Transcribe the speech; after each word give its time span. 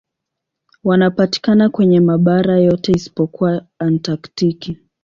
Wanapatikana 0.83 1.69
kwenye 1.69 1.99
mabara 1.99 2.59
yote 2.59 2.91
isipokuwa 2.91 3.65
Antaktiki. 3.79 4.77